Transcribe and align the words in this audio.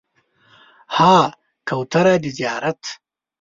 ها 0.95 1.17
کوتره 1.67 2.13
د 2.23 2.25
زیارت 2.37 2.81